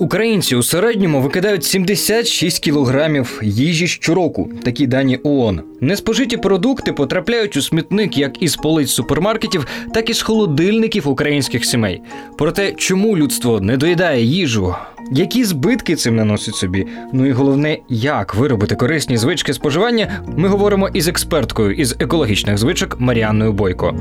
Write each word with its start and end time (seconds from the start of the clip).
Українці 0.00 0.56
у 0.56 0.62
середньому 0.62 1.20
викидають 1.20 1.64
76 1.64 2.58
кілограмів 2.58 3.40
їжі 3.42 3.86
щороку. 3.86 4.50
Такі 4.64 4.86
дані 4.86 5.18
ООН. 5.22 5.60
Неспожиті 5.80 6.36
продукти 6.36 6.92
потрапляють 6.92 7.56
у 7.56 7.62
смітник 7.62 8.18
як 8.18 8.42
із 8.42 8.56
полиць 8.56 8.90
супермаркетів, 8.90 9.66
так 9.94 10.10
і 10.10 10.14
з 10.14 10.22
холодильників 10.22 11.08
українських 11.08 11.64
сімей. 11.64 12.02
Проте, 12.38 12.72
чому 12.72 13.16
людство 13.16 13.60
не 13.60 13.76
доїдає 13.76 14.24
їжу? 14.24 14.74
Які 15.12 15.44
збитки 15.44 15.96
цим 15.96 16.16
наносить 16.16 16.56
собі? 16.56 16.86
Ну 17.12 17.26
і 17.26 17.32
головне, 17.32 17.78
як 17.88 18.34
виробити 18.34 18.74
корисні 18.74 19.16
звички 19.16 19.54
споживання, 19.54 20.22
ми 20.36 20.48
говоримо 20.48 20.88
із 20.88 21.08
експерткою 21.08 21.72
із 21.72 21.96
екологічних 21.98 22.58
звичок 22.58 23.00
Маріанною 23.00 23.52
Бойко. 23.52 23.96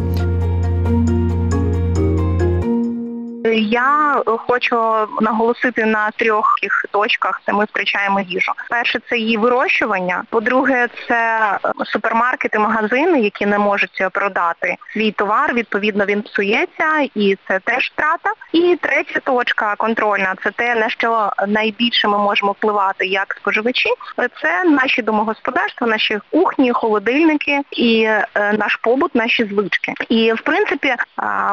Я 3.58 4.22
хочу 4.26 5.08
наголосити 5.22 5.86
на 5.86 6.12
трьох 6.12 6.56
точках, 6.92 7.42
де 7.48 7.54
ми 7.54 7.66
втрачаємо 7.66 8.22
їжу. 8.22 8.52
Перше 8.70 9.00
це 9.10 9.18
її 9.18 9.38
вирощування. 9.38 10.24
По-друге, 10.30 10.88
це 11.08 11.40
супермаркети, 11.86 12.60
магазини, 12.60 13.22
які 13.22 13.46
не 13.46 13.60
можуть 13.60 14.04
продати 14.12 14.76
свій 14.94 15.12
товар. 15.12 15.54
Відповідно, 15.54 16.06
він 16.06 16.22
псується, 16.22 17.08
і 17.16 17.38
це 17.48 17.60
теж 17.60 17.92
втрата. 17.94 18.34
І 18.52 18.78
третя 18.82 19.20
точка 19.20 19.76
контрольна 19.76 20.36
це 20.44 20.52
те, 20.52 20.76
на 20.76 20.90
що 20.90 21.32
найбільше 21.48 22.08
ми 22.08 22.18
можемо 22.18 22.52
впливати 22.52 23.06
як 23.06 23.36
споживачі. 23.40 23.90
Це 24.42 24.64
наші 24.64 25.02
домогосподарства, 25.02 25.88
наші 25.88 26.20
кухні, 26.32 26.72
холодильники 26.72 27.62
і 27.72 28.02
е, 28.04 28.26
наш 28.36 28.76
побут, 28.76 29.16
наші 29.16 29.46
звички. 29.46 29.94
І 30.10 30.34
в 30.34 30.42
принципі 30.42 30.96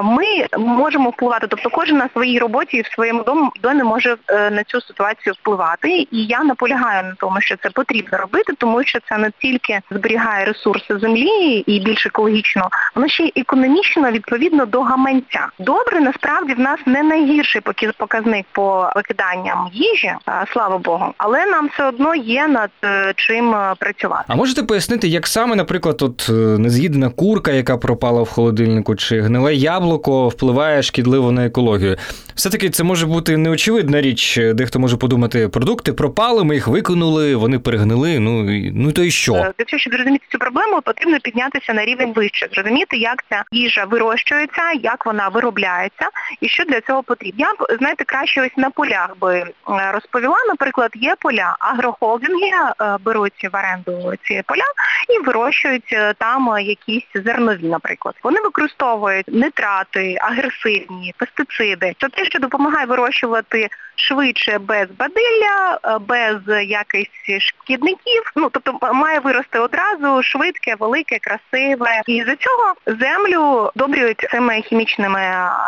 ми 0.02 0.46
можемо 0.58 1.10
впливати, 1.10 1.46
тобто 1.46 1.70
кожен 1.86 1.98
на 1.98 2.08
своїй 2.12 2.38
роботі 2.38 2.76
і 2.76 2.82
в 2.82 2.86
своєму 2.86 3.24
домі 3.62 3.82
може 3.82 4.16
е, 4.28 4.50
на 4.50 4.64
цю 4.64 4.80
ситуацію 4.80 5.34
впливати. 5.40 5.88
І 5.90 6.24
я 6.26 6.44
наполягаю 6.44 7.02
на 7.02 7.14
тому, 7.18 7.40
що 7.40 7.56
це 7.62 7.70
потрібно 7.70 8.18
робити, 8.18 8.52
тому 8.58 8.84
що 8.84 8.98
це 9.08 9.18
не 9.18 9.30
тільки 9.38 9.80
зберігає 9.90 10.44
ресурси 10.44 10.98
землі 10.98 11.64
і 11.66 11.80
більш 11.80 12.06
екологічно, 12.06 12.68
воно 12.94 13.08
ще 13.08 13.22
й 13.22 13.32
економічно 13.36 14.10
відповідно 14.10 14.66
до 14.66 14.80
гаманця. 14.80 15.48
Добре, 15.58 16.00
насправді 16.00 16.54
в 16.54 16.60
нас 16.60 16.80
не 16.86 17.02
найгірший 17.02 17.62
показник 17.98 18.46
по 18.52 18.90
викиданням 18.96 19.68
їжі, 19.72 20.12
слава 20.52 20.78
Богу, 20.78 21.14
але 21.18 21.46
нам 21.46 21.68
все 21.72 21.88
одно 21.88 22.14
є 22.14 22.48
над 22.48 22.70
е, 22.84 23.12
чим 23.16 23.54
е, 23.54 23.74
працювати. 23.78 24.24
А 24.28 24.34
можете 24.34 24.62
пояснити, 24.62 25.08
як 25.08 25.26
саме, 25.26 25.56
наприклад, 25.56 26.02
от 26.02 26.28
нез'їдена 26.58 27.10
курка, 27.10 27.50
яка 27.50 27.76
пропала 27.76 28.22
в 28.22 28.28
холодильнику, 28.28 28.96
чи 28.96 29.20
гниле 29.20 29.54
яблуко 29.54 30.28
впливає 30.28 30.82
шкідливо 30.82 31.32
на 31.32 31.46
екологію? 31.46 31.75
Технологію. 31.78 31.96
Все-таки 32.34 32.70
це 32.70 32.84
може 32.84 33.06
бути 33.06 33.36
неочевидна 33.36 34.00
річ. 34.00 34.38
Дехто 34.54 34.78
може 34.78 34.96
подумати, 34.96 35.48
продукти 35.48 35.92
пропали, 35.92 36.44
ми 36.44 36.54
їх 36.54 36.68
викинули, 36.68 37.36
вони 37.36 37.58
перегнили. 37.58 38.18
Ну 38.18 38.42
ну 38.74 38.92
то 38.92 39.02
і 39.02 39.10
що? 39.10 39.32
Для 39.32 39.64
того, 39.64 39.78
щоб 39.78 39.92
зрозуміти 39.92 40.26
цю 40.32 40.38
проблему, 40.38 40.80
потрібно 40.80 41.18
піднятися 41.20 41.72
на 41.72 41.84
рівень 41.84 42.12
вище, 42.12 42.48
зрозуміти, 42.52 42.96
як 42.96 43.24
ця 43.30 43.44
їжа 43.52 43.84
вирощується, 43.84 44.72
як 44.82 45.06
вона 45.06 45.28
виробляється 45.28 46.08
і 46.40 46.48
що 46.48 46.64
для 46.64 46.80
цього 46.80 47.02
потрібно. 47.02 47.46
Я 47.46 47.52
б 47.52 47.78
знаєте, 47.78 48.04
краще 48.04 48.42
ось 48.42 48.56
на 48.56 48.70
полях 48.70 49.10
би 49.20 49.46
розповіла. 49.66 50.36
Наприклад, 50.48 50.90
є 50.94 51.14
поля, 51.20 51.56
агрохолдинги 51.58 52.50
е, 52.80 52.96
беруть 53.04 53.48
в 53.52 53.56
оренду 53.56 54.12
ці 54.24 54.42
поля 54.46 54.64
і 55.08 55.24
вирощують 55.26 55.92
е, 55.92 56.14
там 56.18 56.58
якісь 56.60 57.06
зернові, 57.14 57.66
наприклад. 57.66 58.14
Вони 58.22 58.40
використовують 58.40 59.28
нитрати, 59.28 60.18
агресивні, 60.20 61.14
пестициди 61.18 61.46
пестициди. 61.66 61.94
Це 62.00 62.08
те, 62.08 62.24
що 62.24 62.38
допомагає 62.38 62.86
вирощувати 62.86 63.68
швидше 63.96 64.58
без 64.58 64.86
бадилля, 64.98 65.78
е, 65.84 65.98
без 65.98 66.66
якихось 66.68 67.42
шкідників. 67.42 68.32
Ну 68.36 68.50
тобто 68.52 68.94
має 68.94 69.18
вирости 69.18 69.58
одразу 69.58 70.22
швидке, 70.22 70.74
велике, 70.78 71.18
красиве. 71.18 72.02
І 72.06 72.24
за 72.24 72.36
цього 72.36 72.74
землю 72.86 73.70
добрюють 73.74 74.26
цими 74.30 74.62
хімічними 74.62 75.20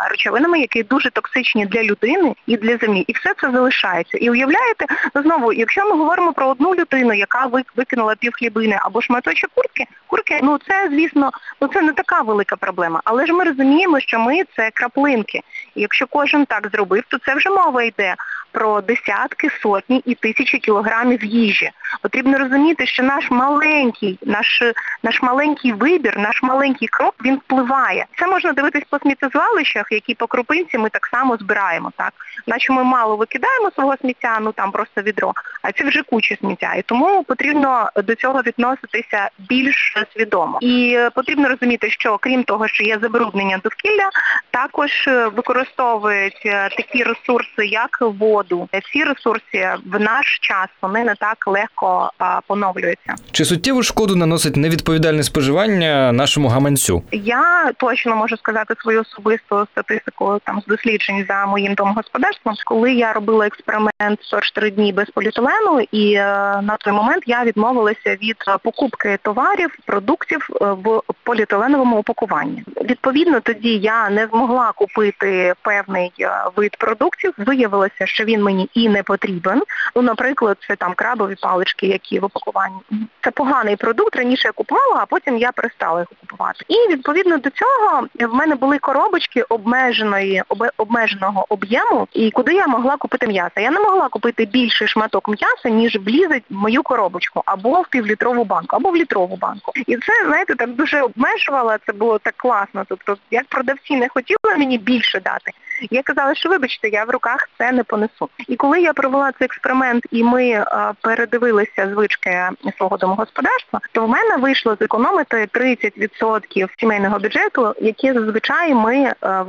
речовинами, 0.09 0.59
які 0.59 0.83
дуже 0.83 1.09
токсичні 1.09 1.65
для 1.65 1.83
людини 1.83 2.35
і 2.45 2.57
для 2.57 2.77
землі. 2.77 3.03
І 3.07 3.13
все 3.13 3.33
це 3.41 3.51
залишається. 3.51 4.17
І 4.17 4.29
уявляєте, 4.29 4.85
знову, 5.15 5.53
якщо 5.53 5.85
ми 5.85 5.91
говоримо 5.91 6.33
про 6.33 6.47
одну 6.47 6.75
людину, 6.75 7.13
яка 7.13 7.49
викинула 7.75 8.15
пів 8.15 8.33
хлібини 8.33 8.79
або 8.81 9.01
шматочок 9.01 9.49
куртки, 9.55 9.85
курки, 10.07 10.39
ну 10.43 10.59
це, 10.67 10.89
звісно, 10.91 11.31
ну 11.61 11.67
це 11.67 11.81
не 11.81 11.93
така 11.93 12.21
велика 12.21 12.55
проблема. 12.55 13.01
Але 13.03 13.25
ж 13.25 13.33
ми 13.33 13.43
розуміємо, 13.43 13.99
що 13.99 14.19
ми 14.19 14.43
це 14.55 14.71
краплинки. 14.73 15.41
І 15.75 15.87
якщо 15.89 16.07
кожен 16.07 16.45
так 16.45 16.69
зробив, 16.71 17.03
то 17.07 17.17
це 17.17 17.35
вже 17.35 17.49
мова 17.49 17.83
йде 17.83 18.15
про 18.51 18.81
десятки, 18.81 19.49
сотні 19.61 20.01
і 20.05 20.15
тисячі 20.15 20.57
кілограмів 20.57 21.23
їжі. 21.23 21.71
Потрібно 22.01 22.37
розуміти, 22.37 22.85
що 22.85 23.03
наш 23.03 23.31
маленький, 23.31 24.19
наш 24.25 24.63
наш 25.03 25.21
маленький 25.21 25.73
вибір, 25.73 26.17
наш 26.17 26.43
маленький 26.43 26.87
крок, 26.87 27.15
він 27.25 27.35
впливає. 27.35 28.05
Це 28.19 28.27
можна 28.27 28.51
дивитись 28.51 28.83
по 28.89 28.99
сміттєзвалищах, 28.99 29.85
які 29.91 30.15
по 30.15 30.27
крупинці 30.27 30.77
ми 30.77 30.89
так 30.89 31.05
само 31.11 31.37
збираємо. 31.37 31.91
так. 31.95 32.13
Наче 32.47 32.73
ми 32.73 32.83
мало 32.83 33.15
викидаємо 33.15 33.71
свого 33.71 33.97
сміття, 34.01 34.39
ну 34.41 34.51
там 34.51 34.71
просто 34.71 35.01
відро, 35.01 35.33
а 35.61 35.71
це 35.71 35.83
вже 35.83 36.03
куча 36.03 36.35
сміття. 36.35 36.73
І 36.73 36.81
тому 36.81 37.23
потрібно 37.23 37.89
до 37.95 38.15
цього 38.15 38.41
відноситися 38.41 39.29
більш 39.37 39.95
свідомо. 40.13 40.57
І 40.61 40.99
потрібно 41.15 41.49
розуміти, 41.49 41.89
що 41.89 42.17
крім 42.17 42.43
того, 42.43 42.67
що 42.67 42.83
є 42.83 42.99
забруднення 43.01 43.59
довкілля, 43.63 44.09
також 44.51 45.09
використовують 45.35 46.41
е, 46.45 46.69
такі 46.69 47.03
ресурси, 47.03 47.65
як 47.65 47.97
воду. 48.39 48.69
Ці 48.93 49.03
ресурси 49.03 49.69
в 49.85 49.99
наш 49.99 50.39
час 50.41 50.67
вони 50.81 51.03
не 51.03 51.15
так 51.15 51.37
легко 51.47 52.11
поновлюються. 52.47 53.15
Чи 53.31 53.45
суттєву 53.45 53.83
шкоду 53.83 54.15
наносить 54.15 54.55
невідповідальне 54.55 55.23
споживання 55.23 56.11
нашому 56.11 56.47
гаманцю? 56.47 57.03
Я 57.11 57.71
точно 57.77 58.15
можу 58.15 58.37
сказати 58.37 58.73
свою 58.81 59.01
особисту 59.01 59.67
статистику 59.71 60.39
там 60.43 60.61
з 60.61 60.65
досліджень 60.65 61.25
за 61.29 61.45
моїм 61.45 61.73
домогосподарством, 61.73 62.55
коли 62.65 62.93
я 62.93 63.13
робила 63.13 63.47
експеримент 63.47 64.19
44 64.21 64.71
дні 64.71 64.93
без 64.93 65.09
поліетилену, 65.09 65.85
і 65.91 66.13
е, 66.13 66.23
на 66.61 66.77
той 66.79 66.93
момент 66.93 67.23
я 67.25 67.43
відмовилася 67.43 68.17
від 68.23 68.37
покупки 68.63 69.19
товарів, 69.21 69.69
продуктів 69.85 70.49
е, 70.61 70.65
в 70.65 71.01
поліетиленовому 71.23 71.97
упакуванні. 71.97 72.63
Відповідно, 72.81 73.39
тоді 73.39 73.77
я 73.77 74.09
не 74.09 74.27
змогла 74.27 74.71
купити 74.71 75.53
певний 75.61 76.11
е, 76.19 76.29
вид 76.55 76.75
продуктів. 76.77 77.33
Виявилося, 77.37 78.05
що 78.05 78.23
він 78.29 78.43
мені 78.43 78.69
і 78.73 78.89
не 78.89 79.03
потрібен. 79.03 79.61
Ну, 79.99 80.03
наприклад, 80.03 80.57
це 80.67 80.75
там 80.75 80.93
крабові 80.93 81.35
палички, 81.41 81.87
які 81.87 82.19
в 82.19 82.25
упакуванні. 82.25 82.79
Це 83.21 83.31
поганий 83.31 83.75
продукт. 83.75 84.15
Раніше 84.15 84.47
я 84.47 84.51
купувала, 84.51 84.99
а 84.99 85.05
потім 85.05 85.37
я 85.37 85.51
перестала 85.51 85.99
їх 85.99 86.07
купувати. 86.21 86.65
І 86.67 86.91
відповідно 86.91 87.37
до 87.37 87.49
цього 87.49 88.07
в 88.19 88.33
мене 88.33 88.55
були 88.55 88.79
коробочки 88.79 89.41
обмеженої 89.41 90.43
обмеженого 90.77 91.45
об'єму, 91.49 92.07
і 92.13 92.31
куди 92.31 92.53
я 92.53 92.67
могла 92.67 92.97
купити 92.97 93.27
м'ясо. 93.27 93.59
Я 93.61 93.71
не 93.71 93.79
могла 93.79 94.09
купити 94.09 94.45
більший 94.45 94.87
шматок 94.87 95.29
м'яса, 95.29 95.69
ніж 95.69 95.95
влізить 95.95 96.43
в 96.49 96.53
мою 96.53 96.83
коробочку, 96.83 97.43
або 97.45 97.81
в 97.81 97.87
півлітрову 97.87 98.43
банку, 98.43 98.75
або 98.75 98.91
в 98.91 98.95
літрову 98.95 99.35
банку. 99.35 99.71
І 99.75 99.97
це, 99.97 100.25
знаєте, 100.25 100.55
так 100.55 100.69
дуже 100.69 101.01
обмежувало, 101.01 101.75
це 101.85 101.93
було 101.93 102.19
так 102.19 102.33
класно. 102.37 102.85
Тобто, 102.89 103.17
як 103.31 103.45
продавці 103.45 103.95
не 103.95 104.09
хотіли 104.09 104.57
мені 104.57 104.77
більше 104.77 105.19
дати, 105.19 105.51
я 105.91 106.03
казала, 106.03 106.35
що 106.35 106.49
вибачте, 106.49 106.89
я 106.89 107.03
в 107.03 107.09
руках 107.09 107.49
це 107.57 107.71
не 107.71 107.83
понесу. 107.83 108.29
І 108.47 108.55
коли 108.55 108.81
я 108.81 108.93
провела 108.93 109.31
цей 109.31 109.45
експеримент 109.45 109.88
і 110.11 110.23
ми 110.23 110.53
а, 110.53 110.93
передивилися 111.01 111.89
звички 111.93 112.49
свого 112.77 112.97
домогосподарства, 112.97 113.79
то 113.91 114.05
в 114.05 114.09
мене 114.09 114.37
вийшло 114.37 114.77
зекономити 114.79 115.47
30% 115.53 116.67
сімейного 116.79 117.19
бюджету, 117.19 117.75
які 117.81 118.13
зазвичай 118.13 118.73
ми 118.73 119.13
а, 119.19 119.41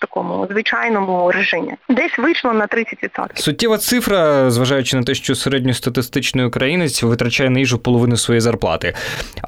такому 0.00 0.46
звичайному 0.50 1.32
режимі. 1.32 1.72
Десь 1.88 2.18
вийшло 2.18 2.52
на 2.52 2.66
30%. 2.66 3.26
Суттєва 3.34 3.78
цифра, 3.78 4.50
зважаючи 4.50 4.96
на 4.96 5.02
те, 5.02 5.14
що 5.14 5.34
середньостатистичний 5.34 6.44
українець 6.44 7.02
витрачає 7.02 7.50
на 7.50 7.58
їжу 7.58 7.78
половину 7.78 8.16
своєї 8.16 8.40
зарплати. 8.40 8.94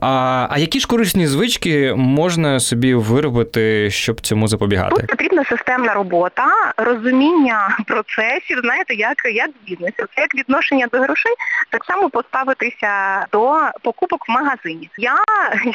А 0.01 0.47
а 0.51 0.59
які 0.59 0.81
ж 0.81 0.87
корисні 0.87 1.27
звички 1.27 1.95
можна 1.97 2.61
собі 2.61 2.95
виробити, 2.95 3.91
щоб 3.91 4.21
цьому 4.21 4.49
запобігати? 4.49 4.97
Тут 4.97 5.07
потрібна 5.07 5.45
системна 5.45 5.95
робота, 5.95 6.47
розуміння 6.77 7.79
процесів, 7.87 8.61
знаєте, 8.63 8.95
як 8.95 9.17
як 9.35 9.51
бізнес. 9.67 9.93
Як 10.17 10.35
відношення 10.35 10.87
до 10.93 10.99
грошей, 10.99 11.33
так 11.71 11.85
само 11.85 12.11
поставитися 12.11 13.27
до 13.33 13.59
покупок 13.83 14.29
в 14.29 14.33
магазині. 14.33 14.91
Я, 14.99 15.17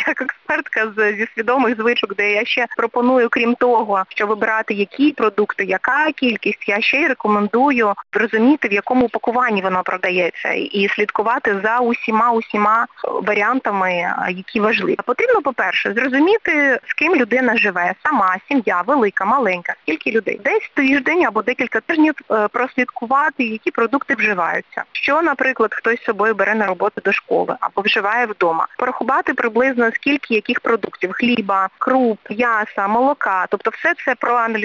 як 0.07 0.21
експертка 0.21 0.91
зі 1.17 1.27
свідомих 1.35 1.75
звичок, 1.77 2.15
де 2.15 2.31
я 2.31 2.45
ще 2.45 2.65
пропоную, 2.77 3.29
крім 3.29 3.55
того, 3.55 4.03
що 4.09 4.27
вибирати 4.27 4.66
знати, 4.67 4.73
які 4.73 5.11
продукти, 5.11 5.63
яка 5.63 6.11
кількість. 6.11 6.69
Я 6.69 6.81
ще 6.81 6.97
й 6.97 7.07
рекомендую 7.07 7.93
зрозуміти, 8.13 8.67
в 8.67 8.73
якому 8.73 9.05
упакуванні 9.05 9.61
воно 9.61 9.83
продається, 9.83 10.51
і 10.51 10.87
слідкувати 10.87 11.59
за 11.63 11.79
усіма 11.79 12.31
усіма 12.31 12.87
варіантами, 13.03 14.13
які 14.29 14.59
важливі. 14.59 14.97
Потрібно, 15.05 15.41
по-перше, 15.41 15.93
зрозуміти, 15.93 16.79
з 16.87 16.93
ким 16.93 17.15
людина 17.15 17.57
живе, 17.57 17.93
сама 18.03 18.37
сім'я, 18.47 18.83
велика, 18.87 19.25
маленька, 19.25 19.73
скільки 19.83 20.11
людей. 20.11 20.39
Десь 20.43 20.69
тиждень 20.73 21.25
або 21.25 21.41
декілька 21.41 21.79
тижнів 21.79 22.13
е, 22.31 22.47
прослідкувати, 22.47 23.43
які 23.43 23.71
продукти 23.71 24.15
вживаються. 24.15 24.83
Що, 24.91 25.21
наприклад, 25.21 25.73
хтось 25.73 26.01
з 26.01 26.03
собою 26.03 26.35
бере 26.35 26.55
на 26.55 26.65
роботу 26.65 27.01
до 27.05 27.11
школи 27.11 27.55
або 27.59 27.81
вживає 27.81 28.25
вдома. 28.25 28.67
Порахувати 28.77 29.33
приблизно 29.33 29.89
скільки 29.93 30.35
яких 30.35 30.59
продуктів 30.59 31.13
хліба, 31.13 31.69
круп, 31.77 32.19
м'яса, 32.29 32.87
молока, 32.87 33.45
тобто 33.49 33.69
все 33.69 33.93
це 34.05 34.15
проаналізувати, 34.15 34.56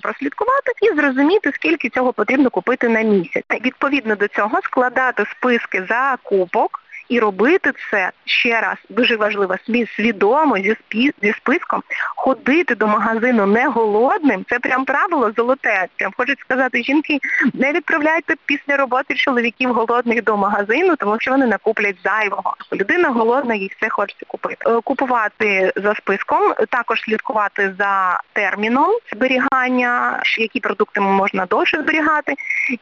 прослідкувати 0.00 0.72
і 0.82 0.96
зрозуміти, 0.96 1.52
скільки 1.54 1.88
цього 1.88 2.12
потрібно 2.12 2.50
купити 2.50 2.88
на 2.88 3.02
місяць. 3.02 3.44
Відповідно 3.64 4.16
до 4.16 4.28
цього 4.28 4.60
складати 4.62 5.24
списки 5.30 5.84
закупок 5.88 6.82
і 7.10 7.20
робити 7.20 7.72
це 7.90 8.10
ще 8.24 8.60
раз 8.60 8.76
дуже 8.88 9.16
важливо 9.16 9.54
свідомо 9.96 10.56
зі 10.58 10.74
спі 10.74 11.12
зі 11.22 11.32
списком, 11.32 11.82
ходити 12.16 12.74
до 12.74 12.86
магазину 12.86 13.46
не 13.46 13.68
голодним. 13.68 14.44
Це 14.48 14.58
прям 14.58 14.84
правило 14.84 15.32
золоте. 15.36 15.86
Прям 15.96 16.12
хочуть 16.16 16.38
сказати, 16.40 16.82
жінки 16.82 17.18
не 17.54 17.72
відправляйте 17.72 18.34
після 18.46 18.76
роботи 18.76 19.14
чоловіків 19.14 19.72
голодних 19.72 20.24
до 20.24 20.36
магазину, 20.36 20.96
тому 20.96 21.16
що 21.20 21.30
вони 21.30 21.46
накуплять 21.46 21.96
зайвого. 22.04 22.56
Людина 22.72 23.08
голодна, 23.08 23.54
їй 23.54 23.72
все 23.76 23.88
хочеться 23.88 24.26
купити. 24.28 24.70
Е, 24.70 24.80
купувати 24.84 25.72
за 25.76 25.94
списком, 25.94 26.54
також 26.70 27.00
слідкувати 27.00 27.74
за 27.78 28.20
терміном 28.32 28.90
зберігання, 29.12 30.22
які 30.38 30.60
продукти 30.60 31.00
можна 31.00 31.46
довше 31.46 31.82
зберігати. 31.82 32.34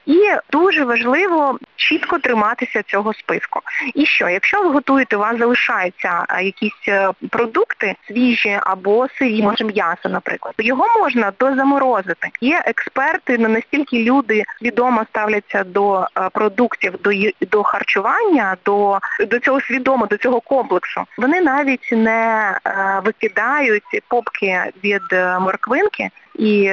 І 0.07 0.19
дуже 0.51 0.85
важливо 0.85 1.59
чітко 1.79 2.19
триматися 2.19 2.83
цього 2.83 3.15
списку. 3.15 3.61
І 3.95 4.07
що, 4.07 4.29
якщо 4.29 4.63
ви 4.63 4.71
готуєте, 4.71 5.17
у 5.17 5.19
вас 5.19 5.39
залишаються 5.39 6.25
якісь 6.43 6.89
е, 6.89 7.11
продукти 7.31 7.95
свіжі 8.07 8.61
або 8.63 9.07
сирі, 9.19 9.43
може 9.43 9.65
м'ясо, 9.65 10.09
наприклад, 10.09 10.55
його 10.59 10.87
можна 11.01 11.33
дозаморозити. 11.41 12.29
Є 12.41 12.63
експерти, 12.67 13.39
не 13.39 13.49
настільки 13.49 14.03
люди 14.03 14.45
свідомо 14.59 15.05
ставляться 15.11 15.65
до 15.65 16.01
е, 16.01 16.29
продуктів, 16.33 16.95
до 17.03 17.11
до 17.51 17.63
харчування, 17.63 18.57
до 18.65 18.99
до 19.31 19.39
цього 19.39 19.61
свідомо, 19.61 20.07
до 20.07 20.17
цього 20.17 20.41
комплексу. 20.41 21.05
Вони 21.19 21.41
навіть 21.41 21.89
не 21.93 22.55
е, 22.67 23.01
викидають 23.05 24.03
попки 24.09 24.63
від 24.85 25.03
морквинки 25.41 26.11
і 26.39 26.71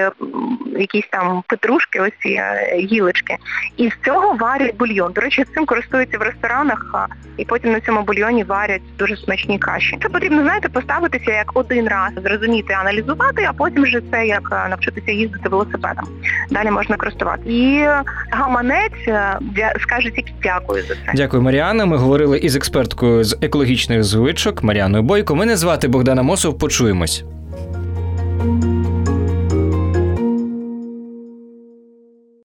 якісь 0.80 1.08
там 1.12 1.44
петрушки, 1.48 2.00
ось 2.00 2.26
е, 2.26 2.78
гілочки. 2.78 3.38
І 3.78 3.90
з 3.90 4.06
цього 4.06 4.34
варять 4.34 4.78
бульйон. 4.78 5.12
До 5.14 5.22
речі, 5.22 5.46
цим 5.56 5.66
користуються 5.66 6.18
в 6.18 6.22
ресторанах, 6.22 7.10
і 7.38 7.46
потім 7.46 7.72
на 7.72 7.80
цьому 7.80 8.02
бульйоні 8.02 8.44
варять 8.44 8.82
дуже 9.00 9.18
смачні 9.18 9.60
каші. 9.60 9.98
Це 10.04 10.10
потрібно, 10.10 10.42
знаєте, 10.42 10.70
поставитися 10.70 11.32
як 11.32 11.52
один 11.54 11.88
раз, 11.88 12.12
зрозуміти, 12.24 12.74
аналізувати, 12.74 13.48
а 13.50 13.54
потім 13.54 13.84
вже 13.84 14.02
це 14.12 14.28
як 14.28 14.50
е, 14.66 14.70
навчитися 14.70 15.12
їздити 15.12 15.50
велосипедом. 15.50 16.06
Далі 16.50 16.72
можна 16.72 16.98
користувати. 16.98 17.42
І 17.46 17.88
гаманець 18.32 19.08
е, 19.08 19.40
скаже 19.82 20.10
тільки 20.10 20.34
дякую 20.44 20.84
за 20.84 20.94
це. 20.94 21.12
Дякую, 21.14 21.44
Маріана. 21.44 21.86
Ми 21.86 21.98
говорили 21.98 22.38
із 22.38 22.56
експерткою 22.56 23.24
з 23.24 23.38
екологічних 23.42 24.04
звичок 24.04 24.64
Маріаною 24.64 25.04
Бойко. 25.04 25.36
Мене 25.36 25.56
звати 25.56 25.88
Богдана 25.88 26.24
Мосов. 26.24 26.60
Почуємось. 26.60 27.24